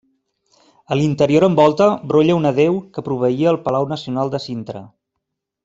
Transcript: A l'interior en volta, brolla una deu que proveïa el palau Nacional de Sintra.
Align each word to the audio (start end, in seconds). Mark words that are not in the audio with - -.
A 0.93 0.95
l'interior 0.99 1.45
en 1.47 1.57
volta, 1.59 1.89
brolla 2.13 2.39
una 2.39 2.53
deu 2.61 2.79
que 2.97 3.05
proveïa 3.11 3.53
el 3.53 3.61
palau 3.69 3.87
Nacional 3.95 4.33
de 4.37 4.41
Sintra. 4.49 4.83